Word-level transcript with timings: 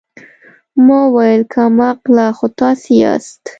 ما 0.85 0.99
وويل 1.15 1.41
کم 1.53 1.73
عقله 1.89 2.25
خو 2.37 2.47
تاسې 2.59 2.91
ياست. 3.03 3.41